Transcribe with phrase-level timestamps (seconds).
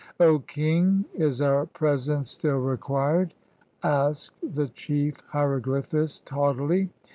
[0.19, 3.35] "O king, is our presence still required?"
[3.83, 6.89] asked the chief hierogl^phist, haughtily.